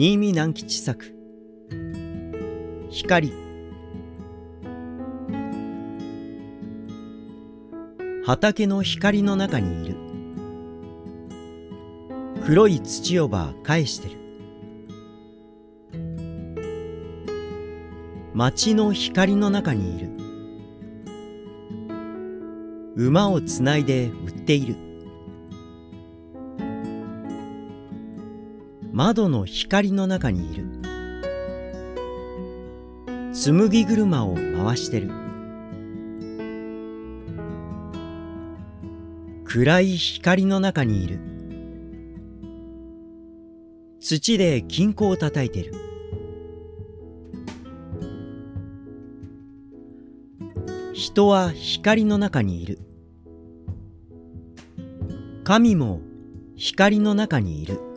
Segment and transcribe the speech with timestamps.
[0.00, 1.12] 新見南吉作。
[2.88, 3.32] 光。
[8.24, 9.96] 畑の光の中にいる。
[12.46, 14.14] 黒い土をば返してる。
[18.34, 20.10] 街の光の中にいる。
[22.94, 24.87] 馬をつないで売っている。
[28.98, 30.66] 窓の光の中にいる。
[33.32, 35.12] 紡ぎ車を回してる。
[39.44, 41.20] 暗い光の中にいる。
[44.00, 45.72] 土で金庫を叩いてる。
[50.92, 52.80] 人は光の中にいる。
[55.44, 56.00] 神も
[56.56, 57.87] 光の中にいる。